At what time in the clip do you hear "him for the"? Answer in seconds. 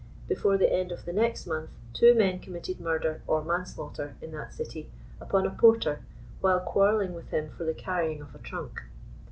7.29-7.75